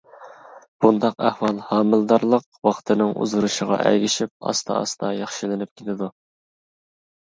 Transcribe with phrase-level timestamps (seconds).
[0.85, 6.15] بۇنداق ئەھۋال ھامىلىدارلىق ۋاقتىنىڭ ئۇزىرىشىغا ئەگىشىپ ئاستا-ئاستا ياخشىلىنىپ كېتىدۇ.